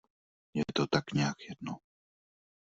[0.55, 1.77] Je to tak nějak jedno.